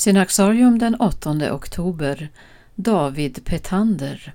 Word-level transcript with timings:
Synaxarium 0.00 0.78
den 0.78 0.94
8 0.94 1.52
oktober. 1.52 2.28
David 2.74 3.44
Petander 3.44 4.32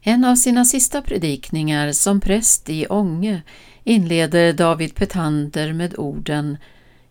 En 0.00 0.24
av 0.24 0.36
sina 0.36 0.64
sista 0.64 1.02
predikningar 1.02 1.92
som 1.92 2.20
präst 2.20 2.70
i 2.70 2.86
Ånge 2.86 3.42
inleder 3.84 4.52
David 4.52 4.94
Petander 4.94 5.72
med 5.72 5.98
orden 5.98 6.56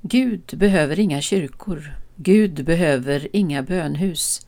Gud 0.01 0.53
behöver 0.53 0.99
inga 0.99 1.21
kyrkor, 1.21 1.95
Gud 2.15 2.65
behöver 2.65 3.27
inga 3.35 3.63
bönhus, 3.63 4.47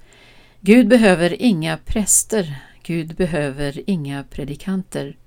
Gud 0.62 0.88
behöver 0.88 1.42
inga 1.42 1.78
präster, 1.78 2.56
Gud 2.84 3.16
behöver 3.16 3.90
inga 3.90 4.24
predikanter. 4.24 5.18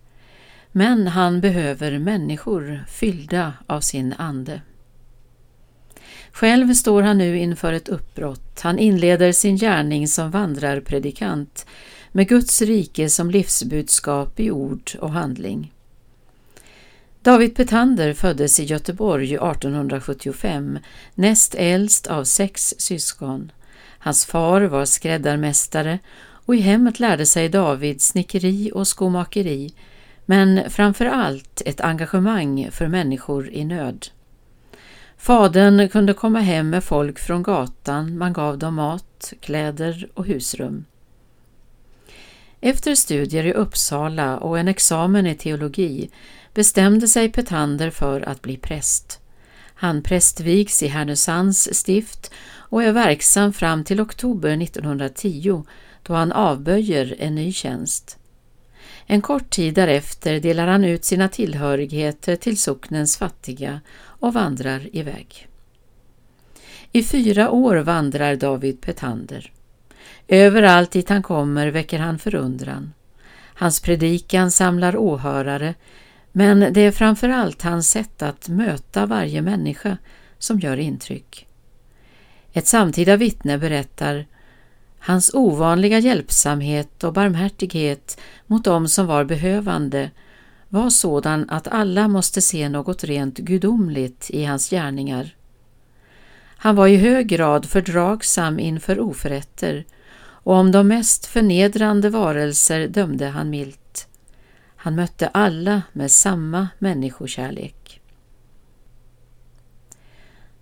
Men 0.72 1.06
han 1.06 1.40
behöver 1.40 1.98
människor 1.98 2.84
fyllda 2.88 3.52
av 3.66 3.80
sin 3.80 4.12
ande. 4.12 4.60
Själv 6.32 6.74
står 6.74 7.02
han 7.02 7.18
nu 7.18 7.38
inför 7.38 7.72
ett 7.72 7.88
uppbrott. 7.88 8.60
Han 8.60 8.78
inleder 8.78 9.32
sin 9.32 9.56
gärning 9.56 10.08
som 10.08 10.30
vandrarpredikant 10.30 11.66
med 12.12 12.28
Guds 12.28 12.62
rike 12.62 13.08
som 13.08 13.30
livsbudskap 13.30 14.40
i 14.40 14.50
ord 14.50 14.90
och 15.00 15.10
handling. 15.10 15.72
David 17.22 17.56
Petander 17.56 18.12
föddes 18.12 18.60
i 18.60 18.64
Göteborg 18.64 19.34
1875, 19.34 20.78
näst 21.14 21.54
äldst 21.54 22.06
av 22.06 22.24
sex 22.24 22.74
syskon. 22.78 23.52
Hans 23.98 24.26
far 24.26 24.60
var 24.60 24.84
skräddarmästare 24.84 25.98
och 26.48 26.54
i 26.54 26.60
hemmet 26.60 27.00
lärde 27.00 27.26
sig 27.26 27.48
David 27.48 28.00
snickeri 28.00 28.70
och 28.74 28.88
skomakeri, 28.88 29.74
men 30.26 30.70
framför 30.70 31.06
allt 31.06 31.62
ett 31.66 31.80
engagemang 31.80 32.68
för 32.70 32.88
människor 32.88 33.50
i 33.50 33.64
nöd. 33.64 34.06
Fadern 35.18 35.88
kunde 35.88 36.14
komma 36.14 36.40
hem 36.40 36.70
med 36.70 36.84
folk 36.84 37.18
från 37.18 37.42
gatan, 37.42 38.18
man 38.18 38.32
gav 38.32 38.58
dem 38.58 38.74
mat, 38.74 39.32
kläder 39.40 40.08
och 40.14 40.26
husrum. 40.26 40.84
Efter 42.60 42.94
studier 42.94 43.44
i 43.44 43.52
Uppsala 43.52 44.38
och 44.38 44.58
en 44.58 44.68
examen 44.68 45.26
i 45.26 45.34
teologi 45.34 46.10
bestämde 46.54 47.08
sig 47.08 47.32
Petander 47.32 47.90
för 47.90 48.28
att 48.28 48.42
bli 48.42 48.56
präst. 48.56 49.20
Han 49.74 50.02
prästvigs 50.02 50.82
i 50.82 50.86
Härnösands 50.86 51.68
stift 51.72 52.30
och 52.54 52.82
är 52.82 52.92
verksam 52.92 53.52
fram 53.52 53.84
till 53.84 54.00
oktober 54.00 54.62
1910 54.62 55.64
då 56.02 56.14
han 56.14 56.32
avböjer 56.32 57.16
en 57.18 57.34
ny 57.34 57.52
tjänst. 57.52 58.18
En 59.06 59.22
kort 59.22 59.50
tid 59.50 59.74
därefter 59.74 60.40
delar 60.40 60.66
han 60.66 60.84
ut 60.84 61.04
sina 61.04 61.28
tillhörigheter 61.28 62.36
till 62.36 62.58
socknens 62.58 63.16
fattiga 63.16 63.80
och 64.18 64.34
vandrar 64.34 64.96
iväg. 64.96 65.48
I 66.92 67.02
fyra 67.02 67.50
år 67.50 67.76
vandrar 67.76 68.36
David 68.36 68.80
Petander. 68.80 69.52
Överallt 70.28 70.90
dit 70.90 71.08
han 71.08 71.22
kommer 71.22 71.68
väcker 71.68 71.98
han 71.98 72.18
förundran. 72.18 72.92
Hans 73.54 73.80
predikan 73.80 74.50
samlar 74.50 74.96
åhörare, 74.96 75.74
men 76.32 76.72
det 76.72 76.80
är 76.80 76.92
framför 76.92 77.28
allt 77.28 77.62
hans 77.62 77.90
sätt 77.90 78.22
att 78.22 78.48
möta 78.48 79.06
varje 79.06 79.42
människa 79.42 79.98
som 80.38 80.60
gör 80.60 80.76
intryck. 80.76 81.46
Ett 82.52 82.66
samtida 82.66 83.16
vittne 83.16 83.58
berättar 83.58 84.26
Hans 84.98 85.34
ovanliga 85.34 85.98
hjälpsamhet 85.98 87.04
och 87.04 87.12
barmhärtighet 87.12 88.20
mot 88.46 88.64
dem 88.64 88.88
som 88.88 89.06
var 89.06 89.24
behövande 89.24 90.10
var 90.68 90.90
sådan 90.90 91.50
att 91.50 91.68
alla 91.68 92.08
måste 92.08 92.40
se 92.40 92.68
något 92.68 93.04
rent 93.04 93.38
gudomligt 93.38 94.30
i 94.30 94.44
hans 94.44 94.70
gärningar. 94.70 95.34
Han 96.56 96.76
var 96.76 96.86
i 96.86 96.96
hög 96.96 97.26
grad 97.26 97.66
fördragsam 97.66 98.58
inför 98.58 99.00
oförrätter 99.00 99.84
och 100.20 100.54
om 100.54 100.72
de 100.72 100.88
mest 100.88 101.26
förnedrande 101.26 102.10
varelser 102.10 102.88
dömde 102.88 103.26
han 103.26 103.50
milt. 103.50 104.08
Han 104.76 104.94
mötte 104.94 105.28
alla 105.28 105.82
med 105.92 106.10
samma 106.10 106.68
människokärlek. 106.78 108.00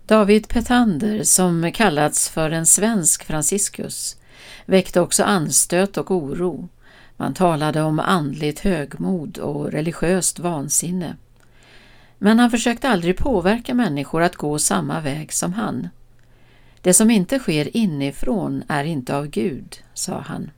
David 0.05 0.47
Petander, 0.47 1.23
som 1.23 1.71
kallats 1.71 2.29
för 2.29 2.51
en 2.51 2.65
svensk 2.65 3.23
Franciscus, 3.23 4.17
väckte 4.65 5.01
också 5.01 5.23
anstöt 5.23 5.97
och 5.97 6.11
oro. 6.11 6.69
Man 7.17 7.33
talade 7.33 7.81
om 7.81 7.99
andligt 7.99 8.59
högmod 8.59 9.37
och 9.37 9.71
religiöst 9.71 10.39
vansinne. 10.39 11.15
Men 12.17 12.39
han 12.39 12.51
försökte 12.51 12.89
aldrig 12.89 13.17
påverka 13.17 13.73
människor 13.73 14.21
att 14.21 14.35
gå 14.35 14.59
samma 14.59 15.01
väg 15.01 15.33
som 15.33 15.53
han. 15.53 15.89
Det 16.81 16.93
som 16.93 17.11
inte 17.11 17.39
sker 17.39 17.77
inifrån 17.77 18.63
är 18.67 18.83
inte 18.83 19.17
av 19.17 19.27
Gud, 19.27 19.75
sa 19.93 20.19
han. 20.19 20.51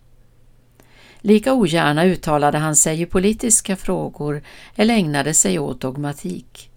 Lika 1.22 1.53
ogärna 1.53 2.06
uttalade 2.06 2.58
han 2.58 2.76
sig 2.76 3.02
i 3.02 3.06
politiska 3.06 3.76
frågor 3.76 4.41
eller 4.76 4.94
ägnade 4.94 5.34
sig 5.34 5.59
åt 5.59 5.81
dogmatik. 5.81 6.72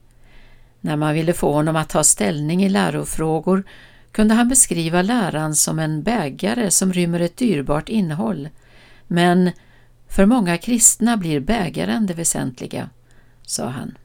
När 0.80 0.96
man 0.96 1.14
ville 1.14 1.32
få 1.32 1.52
honom 1.52 1.76
att 1.76 1.88
ta 1.88 2.04
ställning 2.04 2.64
i 2.64 2.68
lärofrågor 2.68 3.64
kunde 4.12 4.34
han 4.34 4.48
beskriva 4.48 5.02
läran 5.02 5.54
som 5.54 5.78
en 5.78 6.02
bägare 6.02 6.70
som 6.70 6.92
rymmer 6.92 7.20
ett 7.20 7.36
dyrbart 7.36 7.88
innehåll, 7.88 8.48
men 9.06 9.50
för 10.12 10.26
många 10.26 10.58
kristna 10.58 11.16
blir 11.16 11.40
bägaren 11.40 12.06
det 12.06 12.14
väsentliga, 12.14 12.90
sa 13.42 13.66
han. 13.66 13.98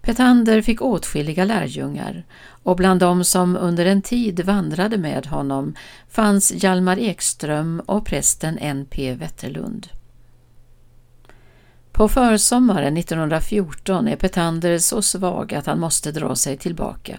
Petander 0.00 0.62
fick 0.62 0.82
åtskilliga 0.82 1.44
lärjungar 1.44 2.24
och 2.62 2.76
bland 2.76 3.00
dem 3.00 3.24
som 3.24 3.56
under 3.56 3.86
en 3.86 4.02
tid 4.02 4.40
vandrade 4.40 4.98
med 4.98 5.26
honom 5.26 5.74
fanns 6.08 6.52
Hjalmar 6.64 6.98
Ekström 6.98 7.80
och 7.86 8.06
prästen 8.06 8.58
N.P. 8.58 9.14
Wetterlund. 9.14 9.88
På 11.92 12.08
försommaren 12.08 12.96
1914 12.96 14.08
är 14.08 14.16
Petander 14.16 14.78
så 14.78 15.02
svag 15.02 15.54
att 15.54 15.66
han 15.66 15.80
måste 15.80 16.12
dra 16.12 16.36
sig 16.36 16.56
tillbaka. 16.56 17.18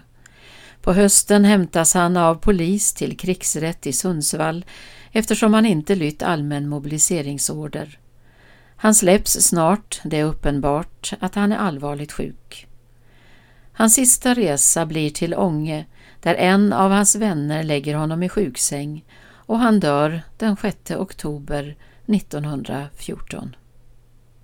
På 0.82 0.92
hösten 0.92 1.44
hämtas 1.44 1.94
han 1.94 2.16
av 2.16 2.34
polis 2.34 2.92
till 2.92 3.16
krigsrätt 3.16 3.86
i 3.86 3.92
Sundsvall 3.92 4.64
eftersom 5.12 5.54
han 5.54 5.66
inte 5.66 5.94
lytt 5.94 6.22
allmän 6.22 6.68
mobiliseringsorder. 6.68 7.98
Han 8.76 8.94
släpps 8.94 9.32
snart, 9.32 10.00
det 10.04 10.18
är 10.18 10.24
uppenbart 10.24 11.12
att 11.20 11.34
han 11.34 11.52
är 11.52 11.56
allvarligt 11.56 12.12
sjuk. 12.12 12.66
Hans 13.72 13.94
sista 13.94 14.34
resa 14.34 14.86
blir 14.86 15.10
till 15.10 15.34
Ånge 15.34 15.86
där 16.20 16.34
en 16.34 16.72
av 16.72 16.90
hans 16.90 17.16
vänner 17.16 17.62
lägger 17.62 17.94
honom 17.94 18.22
i 18.22 18.28
sjuksäng 18.28 19.04
och 19.32 19.58
han 19.58 19.80
dör 19.80 20.22
den 20.38 20.56
6 20.56 20.90
oktober 20.90 21.76
1914. 22.06 23.56